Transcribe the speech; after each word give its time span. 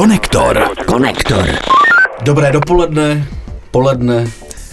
Konektor. 0.00 0.56
Konektor. 0.88 1.44
Dobré 2.24 2.48
dopoledne, 2.48 3.28
poledne, 3.68 4.24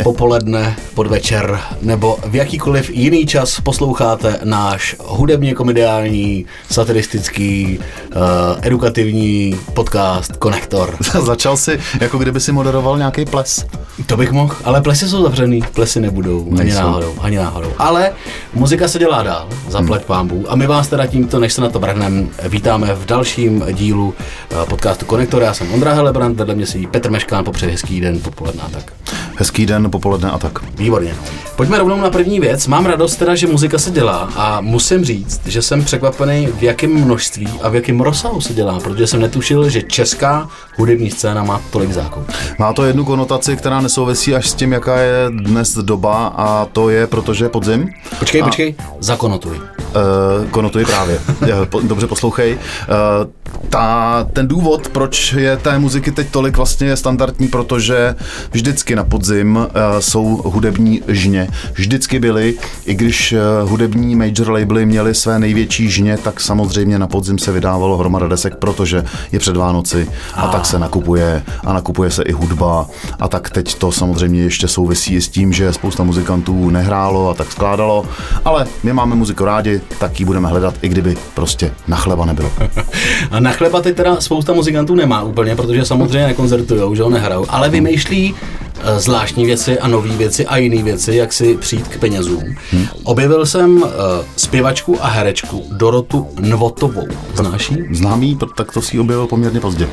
popoledne, 0.04 0.76
podvečer 0.94 1.60
nebo 1.82 2.18
v 2.26 2.36
jakýkoliv 2.36 2.90
jiný 2.90 3.26
čas 3.26 3.60
posloucháte 3.60 4.40
náš 4.44 4.96
hudebně 5.00 5.54
komediální, 5.54 6.46
satiristický, 6.72 7.80
uh, 7.80 8.22
edukativní 8.62 9.60
podcast 9.74 10.38
Konektor. 10.38 10.98
Začal 11.22 11.58
si, 11.58 11.80
jako 12.02 12.18
kdyby 12.18 12.40
si 12.40 12.52
moderoval 12.52 12.98
nějaký 12.98 13.26
ples. 13.26 13.66
To 14.06 14.18
bych 14.18 14.32
mohl, 14.32 14.56
ale 14.64 14.82
plesy 14.82 15.10
jsou 15.10 15.24
zavřený, 15.24 15.62
plesy 15.74 16.00
nebudou, 16.00 16.48
ani 16.52 16.58
Nejsou. 16.58 16.80
náhodou, 16.80 17.14
ani 17.20 17.38
náhodou. 17.38 17.74
Ale 17.78 18.12
muzika 18.54 18.88
se 18.88 19.00
dělá 19.00 19.24
dál, 19.24 19.48
zaplať 19.70 20.02
hmm. 20.02 20.08
pámbů. 20.08 20.46
A 20.48 20.56
my 20.56 20.68
vás 20.68 20.88
teda 20.88 21.06
tímto, 21.06 21.40
než 21.40 21.54
se 21.54 21.62
na 21.62 21.70
to 21.70 21.80
brhnem, 21.80 22.30
vítáme 22.50 22.94
v 22.94 23.06
dalším 23.06 23.64
dílu 23.74 24.08
uh, 24.52 24.66
podcastu 24.70 25.06
Konektor. 25.06 25.42
Já 25.42 25.54
jsem 25.54 25.74
Ondra 25.74 25.94
Helebrant, 25.94 26.38
vedle 26.38 26.56
mě 26.56 26.66
sedí 26.66 26.88
Petr 26.88 27.12
Meškán, 27.12 27.44
popřeji 27.44 27.72
hezký 27.72 28.02
den, 28.02 28.20
popoledne 28.20 28.62
a 28.66 28.70
tak. 28.70 28.94
Hezký 29.36 29.66
den, 29.66 29.87
popoledne 29.90 30.32
a 30.32 30.38
tak. 30.38 30.60
Výborně. 30.78 31.16
Pojďme 31.56 31.78
rovnou 31.78 32.02
na 32.02 32.10
první 32.10 32.40
věc. 32.40 32.68
Mám 32.68 32.86
radost 32.86 33.16
teda, 33.16 33.36
že 33.36 33.48
muzika 33.48 33.78
se 33.78 33.92
dělá 33.92 34.30
a 34.36 34.62
musím 34.62 35.06
říct, 35.06 35.42
že 35.46 35.62
jsem 35.62 35.84
překvapený, 35.86 36.48
v 36.48 36.64
jakém 36.64 36.92
množství 37.06 37.48
a 37.62 37.70
v 37.70 37.76
jakém 37.76 38.02
rozsahu 38.02 38.42
se 38.42 38.54
dělá, 38.54 38.80
protože 38.80 39.08
jsem 39.08 39.22
netušil, 39.22 39.70
že 39.70 39.82
česká 39.82 40.50
hudební 40.78 41.12
scéna 41.12 41.44
má 41.44 41.62
tolik 41.72 41.92
zákonů. 41.92 42.26
Má 42.60 42.74
to 42.74 42.86
jednu 42.86 43.06
konotaci, 43.06 43.58
která 43.58 43.82
nesouvisí 43.82 44.36
až 44.36 44.50
s 44.50 44.54
tím, 44.54 44.72
jaká 44.72 44.98
je 45.00 45.26
dnes 45.30 45.74
doba 45.74 46.28
a 46.28 46.66
to 46.66 46.90
je, 46.90 47.08
protože 47.08 47.46
je 47.46 47.50
podzim. 47.50 47.90
Počkej, 48.20 48.42
A- 48.42 48.46
počkej, 48.46 48.76
zakonotuj. 49.00 49.58
Uh, 49.58 50.50
konotuji 50.52 50.86
právě. 50.86 51.20
Eh, 51.42 51.68
Dobře 51.84 52.08
poslouchej. 52.08 52.54
Uh, 52.54 53.47
ta, 53.70 54.28
ten 54.34 54.48
důvod, 54.48 54.88
proč 54.88 55.34
je 55.34 55.58
té 55.58 55.80
muziky 55.80 56.12
teď 56.12 56.28
tolik, 56.32 56.58
vlastně 56.58 56.88
je 56.88 56.98
standardní, 56.98 57.48
protože 57.48 58.16
vždycky 58.52 58.96
na 58.96 59.04
podzim 59.04 59.56
uh, 59.56 59.66
jsou 60.00 60.42
hudební 60.46 61.02
žně. 61.08 61.48
Vždycky 61.74 62.20
byly, 62.20 62.56
i 62.86 62.94
když 62.96 63.34
uh, 63.64 63.70
hudební 63.70 64.16
major 64.16 64.52
labely 64.52 64.86
měly 64.86 65.16
své 65.16 65.40
největší 65.40 65.90
žně, 65.90 66.18
tak 66.18 66.40
samozřejmě 66.40 67.00
na 67.00 67.08
podzim 67.08 67.38
se 67.38 67.52
vydávalo 67.52 67.98
hromada 67.98 68.28
desek, 68.28 68.56
protože 68.56 69.06
je 69.32 69.40
před 69.40 69.58
Vánoci 69.58 70.10
a 70.34 70.48
tak 70.48 70.66
se 70.66 70.80
nakupuje 70.80 71.44
a 71.66 71.74
nakupuje 71.74 72.12
se 72.12 72.24
i 72.24 72.32
hudba 72.32 72.86
a 73.20 73.28
tak 73.28 73.50
teď 73.50 73.76
to 73.76 73.92
samozřejmě 73.92 74.42
ještě 74.42 74.68
souvisí 74.68 75.22
s 75.22 75.30
tím, 75.30 75.54
že 75.54 75.74
spousta 75.74 76.04
muzikantů 76.04 76.70
nehrálo 76.70 77.30
a 77.30 77.34
tak 77.34 77.52
skládalo, 77.52 78.06
ale 78.46 78.68
my 78.84 78.94
máme 78.94 79.16
muziku 79.16 79.46
rádi, 79.46 79.82
tak 80.00 80.20
ji 80.20 80.26
budeme 80.26 80.50
hledat, 80.50 80.74
i 80.82 80.90
kdyby 80.90 81.18
prostě 81.34 81.72
na 81.88 81.98
chleba 81.98 82.26
nebylo. 82.26 82.52
A 83.38 83.40
na 83.40 83.52
chleba 83.52 83.82
teď 83.82 83.96
teda 83.96 84.22
spousta 84.22 84.54
muzikantů 84.54 84.96
nemá 84.96 85.24
úplně, 85.24 85.56
protože 85.56 85.86
samozřejmě 85.86 86.28
nekoncertujou, 86.28 86.96
že 86.96 87.04
ho 87.04 87.10
nehrajou, 87.10 87.46
ale 87.50 87.70
vymýšlí 87.70 88.36
eh, 88.36 89.00
zvláštní 89.00 89.46
věci 89.46 89.80
a 89.80 89.88
nové 89.88 90.10
věci 90.10 90.46
a 90.46 90.58
jiné 90.58 90.84
věci, 90.84 91.16
jak 91.16 91.34
si 91.34 91.58
přijít 91.58 91.88
k 91.88 92.00
penězům. 92.00 92.44
Hmm. 92.72 92.86
Objevil 93.04 93.46
jsem 93.46 93.82
uh, 93.82 93.90
zpěvačku 94.36 94.98
a 95.02 95.08
herečku 95.08 95.64
Dorotu 95.72 96.28
Nvotovou. 96.40 97.08
Znáš 97.34 97.72
ji? 97.72 97.88
Známý, 97.92 98.36
pr- 98.36 98.54
tak 98.56 98.72
to 98.72 98.82
si 98.82 99.00
objevil 99.00 99.28
poměrně 99.28 99.60
pozdě. 99.60 99.88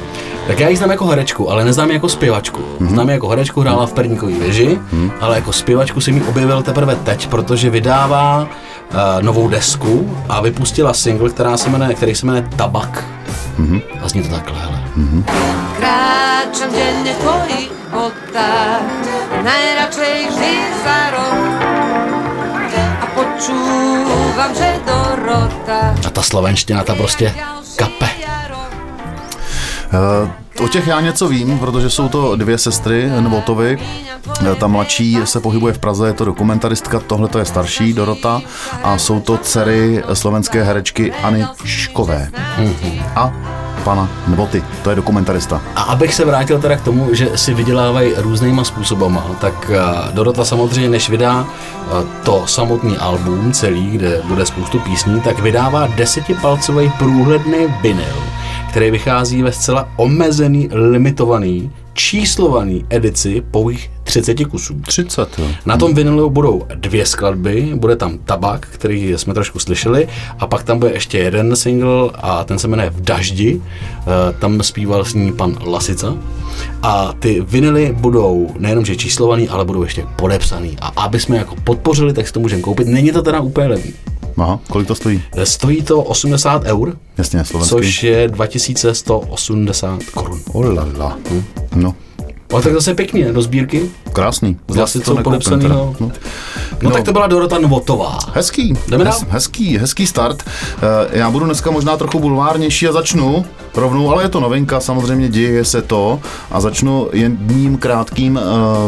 Tak 0.47 0.61
já 0.61 0.69
ji 0.69 0.77
znám 0.77 0.91
jako 0.91 1.07
herečku, 1.07 1.51
ale 1.51 1.65
neznám 1.65 1.89
ji 1.89 1.95
jako 1.95 2.09
zpěvačku. 2.09 2.61
Mm-hmm. 2.61 2.89
Znám 2.89 3.09
ji 3.09 3.13
jako 3.13 3.29
herečku, 3.29 3.61
hrála 3.61 3.87
v 3.87 3.93
Perníkový 3.93 4.35
věži, 4.35 4.79
mm-hmm. 4.93 5.11
ale 5.21 5.37
jako 5.37 5.53
zpěvačku 5.53 6.01
jsem 6.01 6.17
ji 6.17 6.23
objevil 6.23 6.63
teprve 6.63 6.97
teď, 6.97 7.27
protože 7.27 7.71
vydává 7.71 8.43
uh, 8.43 8.99
novou 9.23 9.49
desku 9.49 10.17
a 10.29 10.41
vypustila 10.41 10.95
single, 10.95 11.31
která 11.31 11.57
se 11.57 11.71
jmenuje, 11.71 11.95
který 11.95 12.15
se 12.15 12.27
jmenuje 12.27 12.49
Tabak. 12.57 13.05
Mm-hmm. 13.59 13.81
A 14.03 14.09
zní 14.09 14.23
to 14.23 14.29
takhle, 14.29 14.59
hele. 14.59 14.81
Kráčam 15.79 16.71
denne 16.73 17.13
v 17.13 17.19
tvojich 17.19 17.71
botách, 17.91 18.83
najradšej 19.43 20.19
vždy 20.31 20.53
za 20.85 21.01
rok. 21.11 21.39
A 22.75 23.07
počúvam, 23.15 24.51
že 24.55 24.81
Dorota 24.87 25.95
A 26.07 26.11
ta 26.11 26.23
slovenština, 26.23 26.83
ta 26.83 26.95
prostě 26.95 27.35
kape. 27.77 28.09
Eh, 29.95 30.31
O 30.61 30.69
těch 30.69 30.87
já 30.87 31.01
něco 31.01 31.29
vím, 31.29 31.59
protože 31.59 31.91
jsou 31.91 32.09
to 32.09 32.37
dvě 32.37 32.59
sestry 32.59 33.11
Nvotovy. 33.21 33.79
Ta 34.59 34.67
mladší 34.67 35.19
se 35.25 35.41
pohybuje 35.41 35.73
v 35.73 35.79
Praze, 35.79 36.07
je 36.07 36.13
to 36.13 36.25
dokumentaristka, 36.25 37.01
tohle 37.01 37.29
to 37.29 37.39
je 37.39 37.45
starší, 37.45 37.93
Dorota, 37.93 38.41
a 38.83 38.99
jsou 38.99 39.21
to 39.21 39.39
dcery 39.39 40.03
slovenské 40.13 40.63
herečkyAny 40.63 41.47
Škové. 41.65 42.29
A 43.17 43.33
pana 43.85 44.09
Nvoty, 44.27 44.65
to 44.83 44.91
je 44.91 44.97
dokumentarista. 44.97 45.63
A 45.77 45.83
abych 45.83 46.15
se 46.15 46.25
vrátil 46.25 46.61
teda 46.61 46.77
k 46.77 46.81
tomu, 46.85 47.15
že 47.15 47.39
si 47.39 47.55
vydělávají 47.55 48.13
různýma 48.17 48.65
způsobama, 48.65 49.25
tak 49.41 49.71
eh, 49.71 50.13
Dorota 50.13 50.45
samozřejmě, 50.45 50.89
než 50.89 51.11
vydá 51.11 51.47
eh, 51.47 52.07
to 52.23 52.47
samotný 52.47 52.97
album 52.97 53.53
celý, 53.53 53.91
kde 53.91 54.23
bude 54.25 54.47
spoustu 54.47 54.79
písní, 54.79 55.21
tak 55.21 55.39
vydává 55.39 55.87
desetipalcový 55.87 56.93
průhledný 56.99 57.59
vinyl, 57.83 58.15
který 58.75 58.91
vychází 58.91 59.43
ve 59.43 59.53
zcela 59.53 59.89
omezený, 59.97 60.69
limitovaný, 60.73 61.71
číslovaný 61.93 62.85
edici 62.91 63.43
pouhých 63.51 63.91
30 64.05 64.45
kusů. 64.45 64.75
30, 64.87 65.39
jo. 65.39 65.45
Na 65.67 65.77
tom 65.77 65.95
vinilu 65.95 66.31
budou 66.31 66.63
dvě 66.75 67.07
skladby, 67.07 67.73
bude 67.75 67.97
tam 67.97 68.19
Tabak, 68.19 68.67
který 68.67 69.13
jsme 69.17 69.35
trošku 69.35 69.59
slyšeli, 69.59 70.09
a 70.39 70.47
pak 70.47 70.63
tam 70.63 70.79
bude 70.79 70.93
ještě 70.93 71.19
jeden 71.19 71.57
single 71.57 72.11
a 72.15 72.45
ten 72.45 72.59
se 72.59 72.69
jmenuje 72.69 72.91
V 72.91 73.01
daždi, 73.01 73.61
Eh, 74.07 74.35
tam 74.39 74.63
zpíval 74.63 75.05
s 75.05 75.15
ní 75.15 75.33
pan 75.33 75.59
Lasica. 75.67 76.17
A 76.83 77.15
ty 77.19 77.41
vinily 77.41 77.97
budou 78.01 78.51
nejenom 78.59 78.85
že 78.85 78.97
číslovaný, 78.97 79.49
ale 79.49 79.65
budou 79.65 79.83
ještě 79.83 80.05
podepsaný. 80.17 80.77
A 80.81 80.87
aby 80.87 81.21
jsme 81.21 81.37
jako 81.37 81.55
podpořili, 81.65 82.13
tak 82.13 82.27
si 82.27 82.33
to 82.33 82.41
můžeme 82.41 82.63
koupit. 82.63 82.89
Není 82.89 83.13
to 83.13 83.23
teda 83.23 83.41
úplně 83.41 83.67
levný. 83.67 83.93
Aha, 84.37 84.61
kolik 84.71 84.89
to 84.89 84.95
stojí? 84.95 85.23
Eh, 85.37 85.47
Stojí 85.47 85.83
to 85.83 86.03
80 86.03 86.65
eur, 86.65 86.97
Jasně, 87.19 87.45
slovenský. 87.45 87.77
což 87.77 88.03
je 88.03 88.29
2180 88.29 90.03
korun. 90.05 90.41
Olala. 90.53 91.19
No, 91.77 91.95
Ale 92.53 92.63
tak 92.63 92.73
zase 92.73 92.95
pěkně, 92.95 93.33
do 93.33 93.43
sbírky. 93.43 93.91
Krásný. 94.15 94.57
Lasicou 94.77 95.17
to 95.17 95.23
podepsanýho. 95.23 95.63
teda. 95.63 95.75
No. 95.75 95.95
No. 96.01 96.11
no 96.83 96.91
tak 96.91 97.05
to 97.05 97.13
byla 97.13 97.27
Dorota 97.27 97.59
Novotová. 97.59 98.19
Hezký, 98.35 98.75
Jdeme 98.89 99.05
dál? 99.05 99.19
hezký, 99.29 99.79
hezký 99.79 100.07
start. 100.07 100.43
Eh, 101.13 101.19
Já 101.19 101.31
budu 101.31 101.45
dneska 101.45 101.71
možná 101.71 101.97
trochu 101.97 102.19
bulvárnější 102.21 102.89
a 102.89 102.93
začnu 102.93 103.45
rovnou, 103.75 104.11
ale 104.13 104.23
je 104.25 104.29
to 104.29 104.41
novinka, 104.41 104.81
samozřejmě 104.81 105.29
děje 105.29 105.65
se 105.65 105.83
to 105.83 106.21
a 106.51 106.61
začnu 106.61 107.09
jedním 107.13 107.79
krátkým 107.79 108.37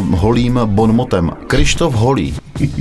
uh, 0.09 0.19
holým 0.21 0.61
bonmotem. 0.65 1.31
Krištof 1.47 1.95
Holý. 1.95 2.35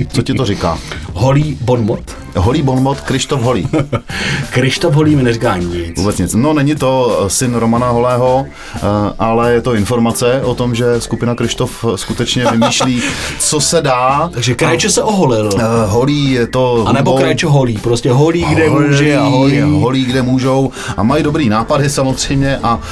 Co 0.08 0.22
ti 0.22 0.34
to 0.34 0.44
říká? 0.44 0.78
Holý 1.12 1.58
Bonmot. 1.60 2.16
Holý 2.36 2.62
bonmot, 2.62 3.00
Krištof 3.00 3.40
Holý. 3.42 3.68
Krištof 4.50 4.94
Holý 4.94 5.16
mi 5.16 5.22
neříká 5.22 5.56
nic. 5.56 5.98
Vůbec 5.98 6.18
nic. 6.18 6.34
No, 6.34 6.52
není 6.52 6.74
to 6.74 7.20
eh, 7.26 7.30
syn 7.30 7.54
Romana 7.54 7.90
Holého, 7.90 8.46
eh, 8.76 8.80
ale 9.18 9.52
je 9.52 9.60
to 9.60 9.74
informace 9.74 10.42
o 10.44 10.54
tom, 10.54 10.74
že 10.74 11.00
skupina 11.00 11.34
Krištof 11.34 11.84
skutečně 11.96 12.35
vymýšlí, 12.44 13.02
co 13.38 13.60
se 13.60 13.82
dá. 13.82 14.30
Takže 14.32 14.54
Krajče 14.54 14.90
se 14.90 15.02
oholil. 15.02 15.50
Eh, 15.58 15.62
Holý 15.86 16.30
je 16.30 16.46
to... 16.46 16.84
A 16.88 16.92
nebo 16.92 17.12
Krajčo 17.16 17.50
holí, 17.50 17.78
prostě 17.78 18.12
holí, 18.12 18.44
kde 18.44 18.70
může 18.70 19.16
a 19.16 19.22
holí. 19.22 19.60
holí, 19.60 20.04
kde 20.04 20.22
můžou 20.22 20.70
a 20.96 21.02
mají 21.02 21.22
dobrý 21.22 21.48
nápady 21.48 21.90
samozřejmě 21.90 22.58
a 22.62 22.74
uh, 22.74 22.82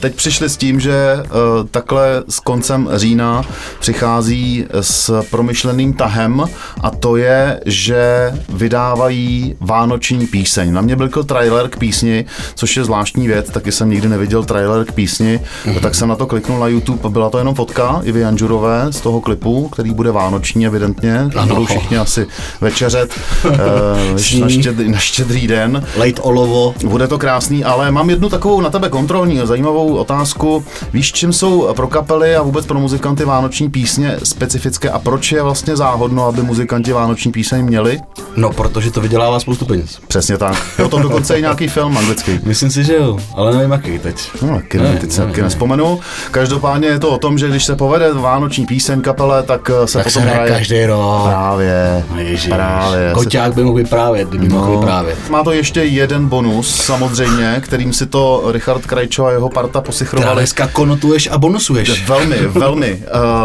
teď 0.00 0.14
přišli 0.14 0.48
s 0.48 0.56
tím, 0.56 0.80
že 0.80 1.16
uh, 1.24 1.66
takhle 1.70 2.22
s 2.28 2.40
koncem 2.40 2.88
října 2.94 3.42
přichází 3.80 4.64
s 4.80 5.22
promyšleným 5.30 5.92
tahem 5.92 6.44
a 6.80 6.90
to 6.90 7.16
je, 7.16 7.60
že 7.66 8.32
vydávají 8.48 9.54
vánoční 9.60 10.26
píseň. 10.26 10.72
Na 10.72 10.80
mě 10.80 10.96
byl 10.96 11.08
trailer 11.08 11.68
k 11.68 11.76
písni, 11.78 12.24
což 12.54 12.76
je 12.76 12.84
zvláštní 12.84 13.26
věc, 13.26 13.50
taky 13.50 13.72
jsem 13.72 13.90
nikdy 13.90 14.08
neviděl 14.08 14.44
trailer 14.44 14.84
k 14.84 14.92
písni, 14.92 15.40
Mhm. 15.66 15.80
tak 15.80 15.94
jsem 15.94 16.08
na 16.08 16.16
to 16.16 16.26
kliknul 16.26 16.58
na 16.58 16.66
YouTube, 16.66 17.08
byla 17.08 17.30
to 17.30 17.38
jenom 17.38 17.54
fotka 17.54 18.00
Ivy 18.04 18.20
Janžurové 18.20 18.73
z 18.90 19.00
toho 19.00 19.20
klipu, 19.20 19.68
který 19.68 19.90
bude 19.90 20.10
vánoční 20.10 20.66
evidentně, 20.66 21.28
Ano. 21.36 21.54
budou 21.54 21.66
všichni 21.66 21.98
asi 21.98 22.26
večeřet 22.60 23.14
uh, 23.44 24.40
na, 24.40 24.48
štědrý, 24.48 24.88
na 24.88 24.98
štědrý 24.98 25.46
den. 25.46 25.84
Lejt 25.96 26.20
olovo. 26.22 26.74
Bude 26.86 27.08
to 27.08 27.18
krásný, 27.18 27.64
ale 27.64 27.90
mám 27.90 28.10
jednu 28.10 28.28
takovou 28.28 28.60
na 28.60 28.70
tebe 28.70 28.88
kontrolní, 28.88 29.40
zajímavou 29.44 29.94
otázku. 29.96 30.64
Víš, 30.92 31.12
čím 31.12 31.32
jsou 31.32 31.68
pro 31.76 31.88
kapely 31.88 32.36
a 32.36 32.42
vůbec 32.42 32.66
pro 32.66 32.80
muzikanty 32.80 33.24
vánoční 33.24 33.70
písně 33.70 34.16
specifické 34.22 34.90
a 34.90 34.98
proč 34.98 35.32
je 35.32 35.42
vlastně 35.42 35.76
záhodno, 35.76 36.26
aby 36.26 36.42
muzikanti 36.42 36.92
vánoční 36.92 37.32
píseň 37.32 37.64
měli? 37.64 38.00
No 38.36 38.52
protože 38.52 38.90
to 38.90 39.00
vydělává 39.00 39.40
spoustu 39.40 39.64
peněz. 39.66 39.98
Přesně 40.08 40.38
tak. 40.38 40.56
Je 40.78 40.84
o 40.84 40.88
tom 40.88 41.02
dokonce 41.02 41.38
i 41.38 41.40
nějaký 41.40 41.68
film 41.68 41.98
anglický. 41.98 42.40
Myslím 42.44 42.70
si, 42.70 42.84
že 42.84 42.94
jo, 42.94 43.18
ale 43.34 43.56
nevím 43.56 43.70
jaký 43.70 43.98
teď. 43.98 44.30
No, 44.42 44.54
taky 44.54 44.78
nevím, 44.78 44.98
teď 44.98 45.12
se 45.12 45.22
taky 45.26 45.42
nespomenu. 45.42 46.00
Každopádně 46.30 46.88
je 46.88 46.98
to 46.98 47.10
o 47.10 47.18
tom, 47.18 47.38
že 47.38 47.48
když 47.48 47.64
se 47.64 47.76
povede 47.76 48.12
vánoční 48.12 48.53
píseň 48.62 49.00
kapele, 49.02 49.42
tak 49.42 49.70
eh, 49.82 49.86
se 49.86 49.98
Tak 49.98 50.10
se 50.10 50.18
potom 50.20 50.32
hraje 50.32 50.50
každý 50.50 50.86
rok. 50.86 51.22
Právě, 51.28 52.04
No 52.14 52.20
Ježiš. 52.20 52.46
právě. 52.54 53.10
Koťák 53.14 53.54
by 53.54 53.64
mohl 53.64 53.76
vyprávět, 53.76 54.28
kdyby 54.28 54.48
mohl 54.48 54.72
No. 54.72 54.78
vyprávět. 54.80 55.30
Má 55.30 55.44
to 55.44 55.52
ještě 55.52 55.80
jeden 55.82 56.28
bonus, 56.28 56.76
samozřejmě, 56.84 57.60
kterým 57.64 57.92
si 57.92 58.06
to 58.06 58.42
Richard 58.52 58.86
Krajčo 58.86 59.26
a 59.26 59.30
jeho 59.30 59.48
parta 59.48 59.68
Teda 59.68 59.80
posichrovali. 59.80 60.36
dneska 60.36 60.66
konotuješ 60.66 61.28
a 61.32 61.38
bonusuješ. 61.38 62.08
Velmi, 62.08 62.36
velmi. 62.36 62.92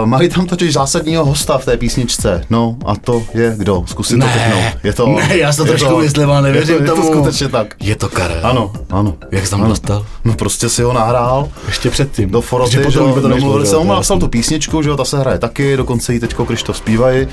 Uh, 0.01 0.05
mají 0.05 0.29
tam 0.29 0.45
totiž 0.45 0.73
zásadního 0.73 1.25
hosta 1.25 1.57
v 1.57 1.65
té 1.65 1.77
písničce. 1.77 2.43
No 2.49 2.75
a 2.85 2.95
to 2.95 3.23
je 3.33 3.53
kdo? 3.57 3.83
Zkus 3.87 4.07
si 4.07 4.17
to 4.17 4.25
typnout. 4.25 4.63
Je 4.83 4.93
to, 4.93 5.07
ne, 5.07 5.37
já 5.37 5.53
to 5.53 5.65
trošku 5.65 5.97
myslím, 5.97 6.29
ale 6.31 6.41
nevěřím 6.41 6.75
je 6.75 6.81
to, 6.81 6.85
tomu. 6.95 7.03
Je 7.07 7.11
to 7.11 7.17
skutečně 7.17 7.47
tak. 7.47 7.75
Je 7.79 7.95
to 7.95 8.09
Karel. 8.09 8.39
Ano, 8.43 8.71
ano. 8.89 9.13
Jak 9.31 9.45
jsi 9.45 9.51
tam 9.51 9.59
ano. 9.61 9.69
dostal? 9.69 10.05
No 10.25 10.33
prostě 10.33 10.69
si 10.69 10.83
ho 10.83 10.93
nahrál 10.93 11.47
Ještě 11.67 11.89
předtím. 11.89 12.29
do 12.31 12.41
foroty, 12.41 12.71
Že 12.71 12.77
že, 12.77 12.83
potom 12.83 13.13
by 13.13 13.21
to 13.21 13.27
domluvili 13.27 13.65
že 13.65 13.69
se, 13.69 13.77
on 13.77 13.87
napsal 13.87 14.19
tu 14.19 14.27
písničku, 14.27 14.81
že 14.81 14.89
jo, 14.89 14.97
ta 14.99 15.05
se 15.05 15.19
hraje 15.19 15.39
taky, 15.39 15.77
dokonce 15.77 16.13
ji 16.13 16.19
teďko 16.19 16.45
Krištof 16.45 16.77
zpívají, 16.77 17.27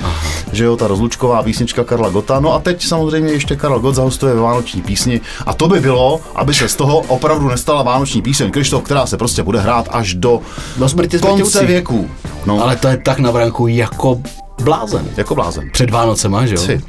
že 0.53 0.65
jo, 0.65 0.77
ta 0.77 0.87
rozlučková 0.87 1.43
písnička 1.43 1.85
Karla 1.85 2.09
Gota, 2.09 2.41
no 2.41 2.55
a 2.55 2.59
teď 2.61 2.85
samozřejmě 2.85 3.33
ještě 3.33 3.57
Karel 3.57 3.79
Gott 3.81 3.95
zahostuje 3.95 4.35
ve 4.35 4.41
vánoční 4.41 4.83
písni 4.83 5.21
a 5.47 5.53
to 5.55 5.69
by 5.69 5.81
bylo, 5.81 6.21
aby 6.35 6.55
se 6.55 6.69
z 6.69 6.77
toho 6.77 6.99
opravdu 6.99 7.49
nestala 7.49 7.83
vánoční 7.83 8.23
píseň 8.23 8.51
Krištof, 8.51 8.83
která 8.83 9.07
se 9.07 9.17
prostě 9.17 9.43
bude 9.43 9.61
hrát 9.61 9.89
až 9.91 10.15
do 10.15 10.41
Do 10.77 10.89
smrti 10.89 11.19
konce 11.19 11.67
věku. 11.67 12.11
No, 12.47 12.63
Ale 12.63 12.77
to 12.77 12.89
je 12.89 12.97
tak 12.97 13.19
na 13.19 13.33
branku 13.33 13.67
jako 13.67 14.21
blázen. 14.63 15.09
jako 15.17 15.35
blázen. 15.35 15.71
Před 15.73 15.91
Vánocema, 15.91 16.47
že 16.47 16.55
jo? 16.55 16.63
Ty, 16.67 16.81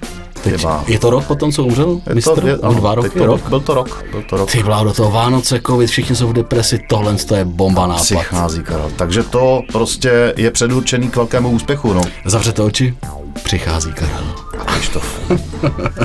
Teď, 0.52 0.66
je 0.88 1.00
to 1.00 1.10
rok 1.10 1.26
potom, 1.26 1.52
co 1.52 1.64
umřel? 1.64 2.02
Je 2.10 2.16
Mistr? 2.16 2.42
to, 2.42 2.48
je, 2.48 2.58
dva 2.76 2.96
roky? 2.96 3.10
to, 3.10 3.26
rok? 3.26 3.50
Byl 3.50 3.60
to 3.60 3.74
rok, 3.74 4.04
byl 4.12 4.24
to 4.30 4.38
rok. 4.38 4.52
Ty 4.52 4.64
do 4.84 4.94
toho 4.94 5.12
Vánoce, 5.12 5.62
covid, 5.68 5.90
všichni 5.90 6.16
jsou 6.16 6.28
v 6.28 6.34
depresi, 6.34 6.80
tohle 6.90 7.16
to 7.16 7.36
je 7.36 7.46
bomba 7.46 7.88
nápad. 7.88 8.04
Přichází 8.04 8.64
Karel. 8.64 8.92
Takže 8.96 9.24
to 9.24 9.62
prostě 9.72 10.34
je 10.38 10.52
předurčený 10.52 11.10
k 11.10 11.16
velkému 11.16 11.50
úspěchu, 11.50 11.94
no. 11.94 12.02
Zavřete 12.26 12.62
oči, 12.62 12.96
přichází 13.44 13.94
Karel. 13.94 14.36
Krištof. 14.66 15.20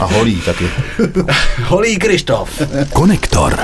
A 0.01 0.05
holí 0.05 0.41
taky. 0.41 0.69
Holý 1.65 1.97
Krištof. 1.97 2.63
Konektor. 2.93 3.59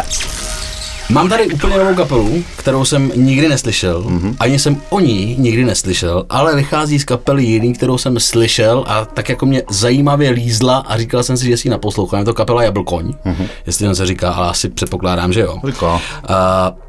Mám 1.10 1.28
tady 1.28 1.46
úplně 1.46 1.76
novou 1.78 1.94
kapelu, 1.94 2.44
kterou 2.56 2.84
jsem 2.84 3.12
nikdy 3.14 3.48
neslyšel, 3.48 4.02
Mhm. 4.02 4.18
mm-hmm. 4.30 4.36
ani 4.40 4.58
jsem 4.58 4.80
o 4.90 5.00
ní 5.00 5.36
nikdy 5.38 5.64
neslyšel, 5.64 6.26
ale 6.30 6.56
vychází 6.56 6.98
z 6.98 7.04
kapely 7.04 7.44
jiný, 7.44 7.72
kterou 7.72 7.98
jsem 7.98 8.20
slyšel 8.20 8.84
a 8.88 9.04
tak 9.04 9.28
jako 9.28 9.46
mě 9.46 9.62
zajímavě 9.70 10.30
lízla 10.30 10.76
a 10.78 10.98
říkal 10.98 11.22
jsem 11.22 11.36
si, 11.36 11.46
že 11.46 11.56
si 11.56 11.68
ji 11.68 11.70
naposlouchám. 11.70 12.18
Je 12.18 12.24
to 12.24 12.34
kapela 12.34 12.62
Jablkoň, 12.62 13.04
Mhm. 13.24 13.34
mm-hmm. 13.34 13.48
jestli 13.66 13.84
jen 13.86 13.94
se 13.94 14.06
říká, 14.06 14.30
ale 14.32 14.48
asi 14.48 14.68
předpokládám, 14.68 15.32
že 15.32 15.40
jo. 15.40 15.58
Říká. 15.66 15.94
Uh, 15.94 16.00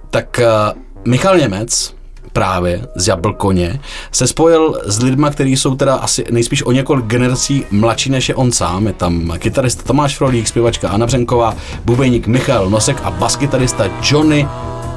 tak 0.10 0.40
uh, 0.74 0.80
Michal 1.12 1.38
Němec, 1.38 1.94
právě 2.34 2.88
z 2.96 3.08
Jablkoně, 3.08 3.80
se 4.12 4.28
spojil 4.28 4.82
s 4.86 5.02
lidma, 5.02 5.30
kteří 5.30 5.58
jsou 5.58 5.76
teda 5.76 5.96
asi 5.96 6.26
nejspíš 6.32 6.64
o 6.64 6.72
několik 6.72 7.06
generací 7.06 7.66
mladší 7.72 8.10
než 8.10 8.30
je 8.30 8.36
on 8.36 8.52
sám. 8.52 8.88
Je 8.88 8.94
tam 8.94 9.34
kytarista 9.38 9.84
Tomáš 9.84 10.18
Frolík, 10.18 10.48
zpěvačka 10.48 10.90
Anna 10.90 11.06
Břenková, 11.06 11.56
bubeník 11.86 12.28
Michal 12.28 12.70
Nosek 12.70 13.02
a 13.04 13.12
baskytarista 13.12 13.86
Johnny 14.04 14.48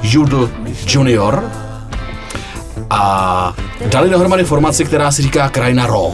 Judl 0.02 0.50
Junior. 0.86 1.44
A 2.90 3.54
dali 3.86 4.10
dohromady 4.10 4.44
formaci, 4.44 4.84
která 4.84 5.12
si 5.12 5.22
říká 5.22 5.48
Krajina 5.48 5.86
Raw. 5.86 6.12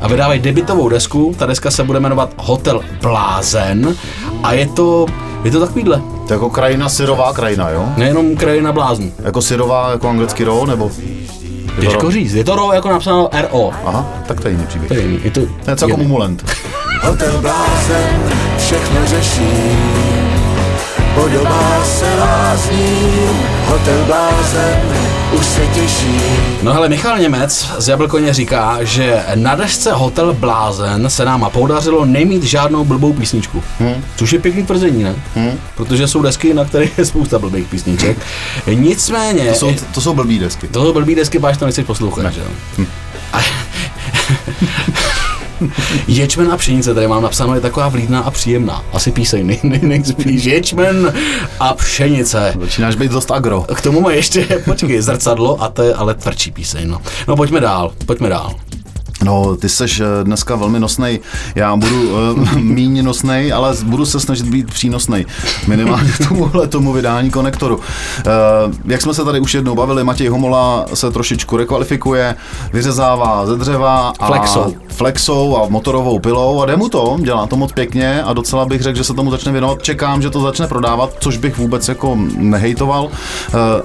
A 0.00 0.08
vydávají 0.08 0.40
debitovou 0.40 0.88
desku, 0.88 1.34
ta 1.38 1.46
deska 1.46 1.70
se 1.70 1.84
bude 1.84 2.00
jmenovat 2.00 2.30
Hotel 2.36 2.80
Blázen 3.02 3.96
a 4.42 4.52
je 4.52 4.66
to, 4.66 5.06
je 5.44 5.50
to 5.50 5.60
takovýhle, 5.60 6.02
To 6.32 6.34
je 6.34 6.38
jako 6.38 6.50
krajina, 6.50 6.88
syrová 6.88 7.32
krajina, 7.32 7.70
jo? 7.70 7.84
nejenom 7.96 8.36
krajina 8.36 8.72
blázn. 8.72 9.04
Jako 9.24 9.42
syrová, 9.42 9.90
jako 9.90 10.08
anglicky 10.08 10.44
roll, 10.44 10.66
nebo? 10.66 10.90
Těžko 11.80 12.06
ro- 12.06 12.10
říct, 12.10 12.32
je 12.34 12.44
to 12.44 12.56
RO 12.56 12.72
jako 12.72 12.88
napsáno 12.88 13.28
RO. 13.42 13.70
Aha, 13.84 14.06
tak 14.26 14.40
to 14.40 14.48
je 14.48 14.52
jiný 14.52 14.66
příběh. 14.66 14.88
To 14.88 14.94
je 14.94 15.00
jiný, 15.00 15.20
je 15.24 15.30
to 15.30 15.40
To 15.40 15.46
je 15.46 15.90
jako. 15.90 15.96
Mumulent. 15.96 16.44
Hotel 17.02 17.38
blázen 17.40 18.32
všechno 18.58 19.00
řeší. 19.06 19.48
Podobá 21.14 21.84
se 21.84 22.18
lázním, 22.20 23.40
hotel 23.66 24.04
blázen 24.06 24.80
už 25.32 25.46
se 25.46 25.66
těší. 25.66 26.20
No 26.62 26.72
hele, 26.72 26.88
Michal 26.88 27.18
Němec 27.18 27.70
z 27.78 27.88
Jablkoně 27.88 28.34
říká, 28.34 28.78
že 28.80 29.22
na 29.34 29.54
desce 29.54 29.92
Hotel 29.92 30.32
Blázen 30.32 31.10
se 31.10 31.24
nám 31.24 31.50
podařilo 31.52 32.04
nemít 32.04 32.42
žádnou 32.42 32.84
blbou 32.84 33.12
písničku. 33.12 33.62
Hmm. 33.78 34.04
Což 34.16 34.32
je 34.32 34.38
pěkný 34.38 34.62
tvrzení, 34.66 35.02
ne? 35.02 35.14
Hmm. 35.34 35.58
Protože 35.74 36.08
jsou 36.08 36.22
desky, 36.22 36.54
na 36.54 36.64
kterých 36.64 36.98
je 36.98 37.04
spousta 37.04 37.38
blbých 37.38 37.66
písniček. 37.66 38.18
Nicméně... 38.74 39.44
To 39.44 39.54
jsou, 39.54 39.74
to 39.94 40.00
jsou 40.00 40.14
blbý 40.14 40.38
desky. 40.38 40.68
To 40.68 40.84
jsou 40.84 40.92
blbý 40.92 41.14
desky, 41.14 41.38
páč 41.38 41.56
to 41.56 41.66
nechceš 41.66 41.86
poslouchat, 41.86 42.32
že 42.34 42.40
jo? 42.40 42.46
Hm. 42.78 42.86
A- 43.32 43.40
Ječmen 46.08 46.52
a 46.52 46.56
pšenice, 46.56 46.94
tady 46.94 47.08
mám 47.08 47.22
napsáno, 47.22 47.54
je 47.54 47.60
taková 47.60 47.88
vlídná 47.88 48.20
a 48.20 48.30
příjemná. 48.30 48.84
Asi 48.92 49.12
píseň, 49.12 49.46
nej, 49.46 49.60
nej, 49.62 49.80
nejspíš. 49.82 50.44
Ječmen 50.44 51.12
a 51.60 51.74
pšenice. 51.74 52.54
Začínáš 52.60 52.94
být 52.94 53.12
dost 53.12 53.30
agro. 53.30 53.64
K 53.74 53.80
tomu 53.80 54.00
má 54.00 54.12
ještě, 54.12 54.44
počkej, 54.64 55.00
zrcadlo 55.00 55.62
a 55.62 55.68
to 55.68 55.82
je 55.82 55.94
ale 55.94 56.14
tvrdší 56.14 56.50
píseň. 56.50 56.88
No, 56.88 57.00
no 57.28 57.36
pojďme 57.36 57.60
dál, 57.60 57.92
pojďme 58.06 58.28
dál. 58.28 58.54
No, 59.24 59.56
ty 59.56 59.68
jsi 59.68 59.84
dneska 60.22 60.56
velmi 60.56 60.80
nosnej. 60.80 61.20
Já 61.54 61.76
budu 61.76 62.10
uh, 62.10 62.54
míň 62.58 63.04
nosnej, 63.04 63.52
ale 63.52 63.74
budu 63.82 64.06
se 64.06 64.20
snažit 64.20 64.46
být 64.46 64.66
přínosnej. 64.74 65.26
Minimálně 65.66 66.12
tomuhle 66.28 66.68
tomu 66.68 66.92
vydání 66.92 67.30
konektoru. 67.30 67.76
Uh, 67.76 67.82
jak 68.84 69.02
jsme 69.02 69.14
se 69.14 69.24
tady 69.24 69.40
už 69.40 69.54
jednou 69.54 69.74
bavili, 69.74 70.04
Matěj 70.04 70.28
Homola 70.28 70.86
se 70.94 71.10
trošičku 71.10 71.56
rekvalifikuje, 71.56 72.34
vyřezává 72.72 73.46
ze 73.46 73.56
dřeva 73.56 74.12
a 74.18 74.26
Flexou. 74.26 74.74
Flexou 74.92 75.56
a 75.56 75.68
motorovou 75.68 76.18
pilou 76.18 76.62
a 76.62 76.66
jde 76.66 76.76
mu 76.76 76.88
to, 76.88 77.16
dělá 77.20 77.46
to 77.46 77.56
moc 77.56 77.72
pěkně 77.72 78.22
a 78.22 78.32
docela 78.32 78.64
bych 78.64 78.82
řekl, 78.82 78.98
že 78.98 79.04
se 79.04 79.14
tomu 79.14 79.30
začne 79.30 79.52
věnovat. 79.52 79.82
Čekám, 79.82 80.22
že 80.22 80.30
to 80.30 80.40
začne 80.40 80.66
prodávat, 80.66 81.10
což 81.20 81.36
bych 81.36 81.58
vůbec 81.58 81.88
jako 81.88 82.18
nehejtoval. 82.36 83.04
Uh, 83.04 83.10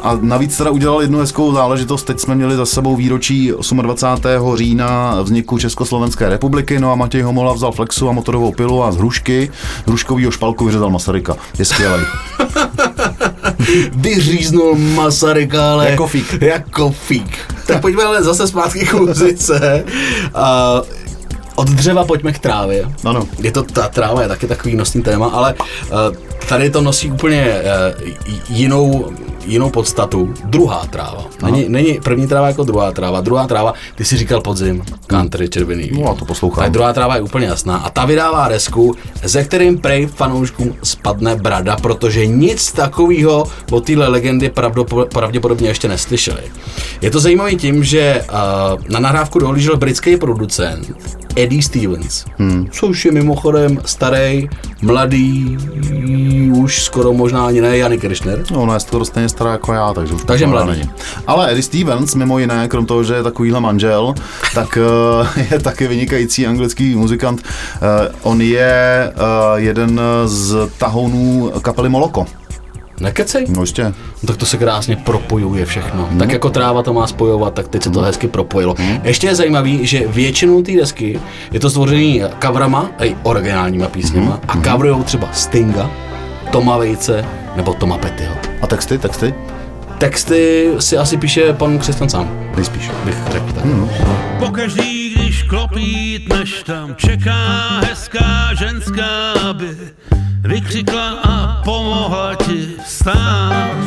a 0.01 0.18
navíc 0.21 0.57
teda 0.57 0.69
udělal 0.69 1.01
jednu 1.01 1.19
hezkou 1.19 1.54
záležitost. 1.54 2.04
Teď 2.04 2.19
jsme 2.19 2.36
měli 2.36 2.56
za 2.56 2.65
sebou 2.65 2.95
výročí 2.95 3.51
28. 3.81 4.57
října 4.57 5.21
vzniku 5.21 5.59
Československé 5.59 6.30
republiky, 6.30 6.80
no 6.80 6.92
a 6.92 6.95
Matěj 6.95 7.21
Homola 7.21 7.54
vzal 7.54 7.71
flexu 7.71 8.09
a 8.09 8.12
motorovou 8.12 8.51
pilu 8.51 8.83
a 8.83 8.92
z 8.92 8.98
hrušky, 8.98 9.51
z 9.86 9.88
hruškovýho 9.88 10.31
špalku 10.31 10.65
vyřezal 10.65 10.89
Masaryka. 10.89 11.36
Je 11.59 11.65
skvělý. 11.65 12.04
Vyříznul 13.95 14.75
Masaryka, 14.75 15.71
ale... 15.71 15.89
Jako 15.89 16.07
fík. 16.07 16.42
Jako 16.42 16.92
fík. 16.92 17.56
Tak 17.67 17.81
pojďme 17.81 18.03
ale 18.03 18.23
zase 18.23 18.47
zpátky 18.47 18.85
k 18.85 18.93
muzice. 18.93 19.85
A 20.33 20.81
od 21.57 21.69
dřeva 21.69 22.06
pojďme 22.06 22.31
k 22.31 22.39
trávě. 22.39 22.86
Ano. 23.04 23.27
Je 23.39 23.51
to, 23.51 23.63
ta 23.63 23.89
tráva 23.89 24.21
je 24.21 24.27
taky 24.27 24.48
takový 24.48 24.75
nosný 24.75 25.01
téma, 25.01 25.27
ale 25.27 25.54
uh, 25.54 25.98
tady 26.50 26.69
to 26.69 26.81
nosí 26.81 27.12
úplně 27.12 27.62
uh, 27.98 28.09
jinou, 28.50 29.12
jinou 29.45 29.69
podstatu. 29.69 30.33
Druhá 30.44 30.86
tráva. 30.86 31.26
Není, 31.44 31.66
není 31.69 31.99
první 32.04 32.28
tráva 32.28 32.47
jako 32.47 32.64
druhá 32.64 32.92
tráva. 32.92 33.21
Druhá 33.21 33.47
tráva, 33.47 33.73
ty 33.95 34.06
si 34.06 34.18
říkal 34.18 34.42
podzim, 34.42 34.83
country, 35.07 35.49
červený. 35.49 35.92
No 35.94 36.11
a 36.11 36.14
to 36.14 36.26
poslouchám. 36.26 36.64
Tak 36.64 36.71
druhá 36.71 36.94
tráva 36.94 37.16
je 37.16 37.21
úplně 37.21 37.47
jasná. 37.47 37.78
A 37.78 37.90
ta 37.90 38.06
vydává 38.06 38.47
desku, 38.47 38.95
ze 39.23 39.44
kterým 39.44 39.78
prej 39.78 40.06
fanouškům 40.06 40.76
spadne 40.83 41.35
brada, 41.35 41.76
protože 41.76 42.26
nic 42.26 42.71
takového 42.71 43.47
o 43.71 43.81
téhle 43.81 44.07
legendy 44.07 44.52
pravděpodobně 45.09 45.68
ještě 45.68 45.87
neslyšeli. 45.87 46.42
Je 47.02 47.11
to 47.11 47.19
zajímavé 47.19 47.56
tím, 47.56 47.83
že 47.83 48.23
uh, 48.30 48.37
na 48.90 48.99
nahrávku 48.99 49.40
dohlížel 49.40 49.78
britský 49.78 50.18
producent 50.18 50.92
Eddie 51.47 51.63
Stevens, 51.63 52.25
hmm. 52.37 52.68
což 52.71 53.06
je 53.06 53.11
mimochodem 53.11 53.80
starý, 53.85 54.49
mladý, 54.81 55.57
už 56.51 56.83
skoro 56.83 57.13
možná 57.13 57.45
ani 57.45 57.61
ne, 57.61 57.77
Janik 57.77 58.01
Kirchner. 58.01 58.44
No, 58.51 58.61
ona 58.61 58.73
je 58.73 58.80
skoro 58.80 59.06
stejně 59.06 59.30
stará 59.30 59.51
jako 59.51 59.73
já, 59.73 59.94
takže 59.94 60.13
už 60.13 60.23
Takže 60.23 60.47
mladý. 60.47 60.69
není. 60.71 60.89
Ale 61.27 61.51
Eddie 61.51 61.63
Stevens, 61.63 62.16
mimo 62.16 62.39
jiné, 62.39 62.68
krom 62.68 62.85
toho, 62.85 63.04
že 63.04 63.13
je 63.13 63.23
takovýhle 63.23 63.59
manžel, 63.59 64.13
tak 64.54 64.77
eh, 65.37 65.45
je 65.51 65.59
taky 65.59 65.87
vynikající 65.87 66.47
anglický 66.47 66.95
muzikant. 66.95 67.42
Eh, 67.75 68.11
On 68.21 68.42
je 68.42 69.13
eh, 69.13 69.13
jeden 69.56 70.01
z 70.25 70.56
tahounů 70.77 71.51
kapely 71.61 71.89
Moloko. 71.89 72.25
Nekecej? 72.99 73.45
No 73.49 73.61
ještě. 73.61 73.83
No, 73.83 73.94
tak 74.27 74.37
to 74.37 74.45
se 74.45 74.57
krásně 74.57 74.95
propojuje 74.95 75.66
všechno. 75.66 76.06
Hmm. 76.06 76.19
Tak 76.19 76.31
jako 76.31 76.49
tráva 76.49 76.83
to 76.83 76.94
má 76.94 77.07
spojovat, 77.07 77.54
tak 77.54 77.68
teď 77.68 77.83
se 77.83 77.89
to 77.89 78.01
hezky 78.01 78.27
propojilo. 78.27 78.75
Hmm. 78.77 78.99
Ještě 79.04 79.27
je 79.27 79.35
zajímavý, 79.35 79.85
že 79.87 80.07
většinou 80.07 80.61
té 80.61 80.71
desky 80.71 81.19
je 81.51 81.59
to 81.59 81.69
stvořený 81.69 82.21
coverama, 82.42 82.89
i 82.99 83.16
originálníma 83.23 83.87
písněma, 83.87 84.31
hmm. 84.31 84.61
a 84.61 84.71
coverujou 84.71 85.04
třeba 85.04 85.30
Stinga, 85.33 85.92
Toma 86.51 86.77
Vejce 86.77 87.25
nebo 87.56 87.73
Toma 87.73 87.97
Pettyho. 87.97 88.35
A 88.61 88.68
texty, 88.68 88.97
texty? 88.97 89.33
Texty 89.97 90.69
si 90.80 90.97
asi 90.97 91.18
píše 91.18 91.54
pan 91.54 91.80
Křesťan 91.80 92.09
sám, 92.09 92.49
Nejspíš. 92.56 92.92
bych 93.06 93.18
řekl 93.31 93.51
tak. 93.54 93.66
Hmm. 93.66 93.89
Pokaždý, 94.39 95.16
když 95.16 95.37
když 95.37 95.49
klopít, 95.49 96.33
než 96.33 96.63
tam 96.63 96.95
čeká 96.95 97.80
hezká 97.80 98.54
ženská, 98.54 99.31
aby 99.49 99.68
vykřikla 100.44 101.09
a 101.09 101.61
pomohla 101.63 102.35
ti 102.35 102.67
vstát. 102.85 103.77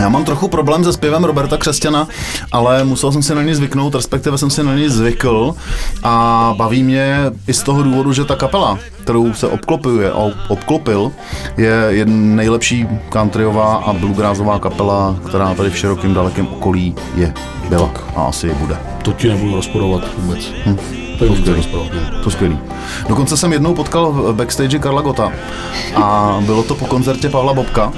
Já 0.00 0.08
mám 0.08 0.24
trochu 0.24 0.48
problém 0.48 0.84
se 0.84 0.92
zpěvem 0.92 1.24
Roberta 1.24 1.56
Křesťana, 1.56 2.08
ale 2.52 2.84
musel 2.84 3.12
jsem 3.12 3.22
si 3.22 3.34
na 3.34 3.42
něj 3.42 3.54
zvyknout, 3.54 3.94
respektive 3.94 4.38
jsem 4.38 4.50
si 4.50 4.62
na 4.62 4.74
něj 4.74 4.88
zvykl 4.88 5.54
a 6.02 6.54
baví 6.56 6.82
mě 6.82 7.16
i 7.48 7.52
z 7.52 7.62
toho 7.62 7.82
důvodu, 7.82 8.12
že 8.12 8.24
ta 8.24 8.36
kapela, 8.36 8.78
kterou 9.02 9.34
se 9.34 9.48
obklopuje, 9.48 10.12
obklopil, 10.48 11.12
je 11.56 11.86
jedna 11.88 12.36
nejlepší 12.36 12.86
countryová 13.12 13.76
a 13.76 13.92
bluegrassová 13.92 14.58
kapela, 14.58 15.16
která 15.28 15.54
tady 15.54 15.70
v 15.70 15.78
širokém 15.78 16.14
dalekém 16.14 16.46
okolí 16.46 16.94
je, 17.14 17.32
byla 17.68 17.90
a 18.16 18.22
asi 18.22 18.50
bude. 18.54 18.76
To 19.02 19.12
ti 19.12 19.28
nebudu 19.28 19.54
rozporovat 19.54 20.02
vůbec. 20.18 20.52
Hm. 20.66 21.05
To 21.18 21.24
je 21.24 21.30
skvělý. 21.36 21.56
rozporovat. 21.56 21.92
ne. 21.92 22.10
To 22.24 22.30
skvělý. 22.30 22.58
Dokonce 23.08 23.36
jsem 23.36 23.52
jednou 23.52 23.74
potkal 23.74 24.12
v 24.12 24.34
backstage 24.34 24.78
Karla 24.78 25.02
Gota 25.02 25.32
a 25.94 26.36
bylo 26.46 26.62
to 26.62 26.74
po 26.74 26.86
koncertě 26.86 27.28
Pavla 27.28 27.54
Bobka, 27.54 27.92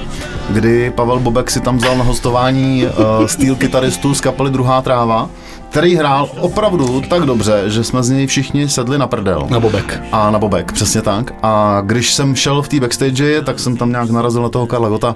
kdy 0.50 0.90
Pavel 0.90 1.20
Bobek 1.20 1.50
si 1.50 1.60
tam 1.60 1.76
vzal 1.78 1.96
na 1.98 2.04
hostování 2.04 2.86
uh, 2.86 3.26
steel 3.26 3.54
kytaristu 3.54 4.14
z 4.14 4.20
kapely 4.20 4.50
Druhá 4.50 4.82
tráva, 4.82 5.30
který 5.70 5.96
hrál 5.96 6.28
opravdu 6.40 7.00
tak 7.00 7.22
dobře, 7.22 7.62
že 7.66 7.84
jsme 7.84 8.02
z 8.02 8.10
něj 8.10 8.26
všichni 8.26 8.68
sedli 8.68 8.98
na 8.98 9.06
prdel. 9.06 9.46
Na 9.50 9.60
bobek. 9.60 10.02
A 10.12 10.30
na 10.30 10.38
Bobek, 10.38 10.72
přesně 10.72 11.02
tak. 11.02 11.32
A 11.42 11.82
když 11.86 12.14
jsem 12.14 12.36
šel 12.36 12.62
v 12.62 12.68
té 12.68 12.80
backstage, 12.80 13.42
tak 13.42 13.58
jsem 13.58 13.76
tam 13.76 13.90
nějak 13.90 14.10
narazil 14.10 14.42
na 14.42 14.48
toho 14.48 14.66
Karla 14.66 14.88
Gota 14.88 15.14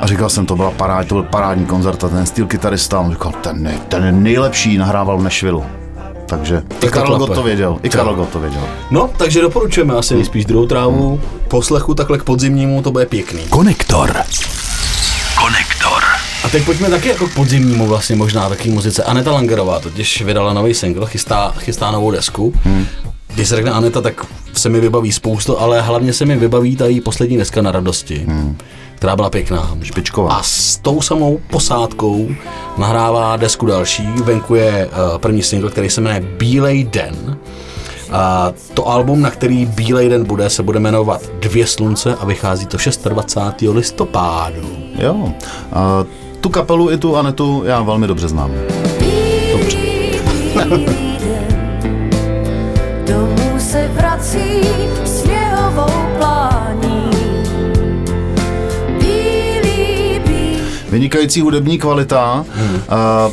a 0.00 0.06
říkal 0.06 0.28
jsem, 0.30 0.46
to 0.46 0.56
byla 0.56 0.70
parád, 0.70 1.06
to 1.06 1.14
byl 1.14 1.22
parádní 1.22 1.66
koncert 1.66 2.04
a 2.04 2.08
ten 2.08 2.26
steel 2.26 2.46
kytarista, 2.46 3.00
on 3.00 3.10
říkal, 3.10 3.32
ten, 3.40 3.80
ten 3.88 4.04
je 4.04 4.12
nejlepší, 4.12 4.78
nahrával 4.78 5.18
v 5.18 5.22
Nashville. 5.22 5.83
Takže 6.26 6.62
i. 6.80 6.88
Gott 7.18 7.34
to 7.34 7.42
věděl, 7.42 7.78
i 7.82 7.88
Karl 7.88 8.14
Gott 8.14 8.28
to 8.28 8.40
věděl. 8.40 8.62
No, 8.90 9.10
takže 9.16 9.40
doporučujeme 9.40 9.94
asi 9.94 10.14
nejspíš 10.14 10.44
druhou 10.44 10.66
trávu. 10.66 11.20
Poslechu 11.48 11.94
takhle 11.94 12.18
k 12.18 12.24
podzimnímu, 12.24 12.82
to 12.82 12.90
bude 12.90 13.06
pěkný. 13.06 13.42
Konektor. 13.50 14.16
Konektor. 15.38 16.02
A 16.44 16.48
teď 16.48 16.64
pojďme 16.64 16.90
taky 16.90 17.08
jako 17.08 17.26
k 17.26 17.34
podzimnímu 17.34 17.86
vlastně 17.86 18.16
možná 18.16 18.48
taky 18.48 18.70
muzice. 18.70 19.04
Aneta 19.04 19.32
Langerová 19.32 19.80
totiž 19.80 20.22
vydala 20.22 20.52
nový 20.52 20.74
single, 20.74 21.06
chystá, 21.06 21.54
chystá 21.58 21.90
novou 21.90 22.10
desku. 22.10 22.54
Hmm. 22.62 22.86
Když 23.34 23.48
se 23.48 23.56
řekne 23.56 23.70
Aneta, 23.70 24.00
tak 24.00 24.26
se 24.52 24.68
mi 24.68 24.80
vybaví 24.80 25.12
spoustu, 25.12 25.58
ale 25.58 25.80
hlavně 25.80 26.12
se 26.12 26.24
mi 26.24 26.36
vybaví 26.36 26.76
ta 26.76 26.86
její 26.86 27.00
poslední 27.00 27.36
deska 27.36 27.62
na 27.62 27.72
radosti, 27.72 28.24
hmm. 28.28 28.56
Která 29.04 29.16
byla 29.16 29.30
pěkná. 29.30 29.76
Špičková. 29.82 30.34
A 30.34 30.42
s 30.42 30.76
tou 30.76 31.00
samou 31.00 31.40
posádkou 31.50 32.28
nahrává 32.78 33.36
desku 33.36 33.66
další. 33.66 34.06
Venku 34.06 34.54
je 34.54 34.86
uh, 34.86 35.18
první 35.18 35.42
single, 35.42 35.70
který 35.70 35.90
se 35.90 36.00
jmenuje 36.00 36.20
Bílej 36.20 36.84
den. 36.84 37.38
A 38.12 38.52
to 38.74 38.88
album, 38.88 39.22
na 39.22 39.30
který 39.30 39.66
Bílej 39.66 40.08
den 40.08 40.24
bude, 40.24 40.50
se 40.50 40.62
bude 40.62 40.80
jmenovat 40.80 41.30
Dvě 41.40 41.66
slunce 41.66 42.14
a 42.14 42.24
vychází 42.24 42.66
to 42.66 42.76
26. 43.08 43.74
listopádu. 43.74 44.76
Jo. 44.98 45.32
A 45.72 46.04
tu 46.40 46.48
kapelu 46.48 46.90
i 46.90 46.98
tu 46.98 47.16
Anetu 47.16 47.62
já 47.66 47.82
velmi 47.82 48.06
dobře 48.06 48.28
znám. 48.28 48.50
Dobře. 49.52 49.78
Domů 53.06 53.54
se 53.58 53.90
vrací 53.94 54.60
Vynikající 60.94 61.40
hudební 61.40 61.78
kvalita, 61.78 62.44
hmm. 62.54 62.80